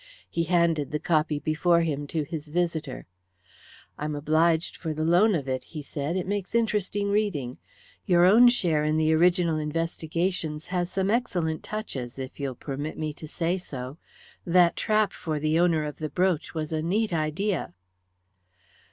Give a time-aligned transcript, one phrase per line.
[0.27, 3.05] He handed the copy before him to his visitor.
[3.99, 6.17] "I am obliged for the loan of it," he said.
[6.17, 7.59] "It makes interesting reading.
[8.07, 13.13] You're own share in the original investigations has some excellent touches, if you'll permit me
[13.13, 13.99] to say so.
[14.43, 17.75] That trap for the owner of the brooch was a neat idea."